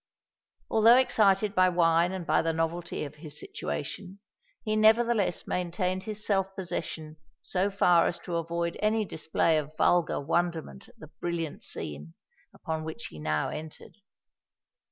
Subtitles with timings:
[0.71, 4.19] Although excited by wine and by the novelty of his situation,
[4.63, 10.19] he nevertheless maintained his self possession so far as to avoid any display of vulgar
[10.19, 12.15] wonderment at the brilliant scene
[12.51, 13.97] upon which he now entered.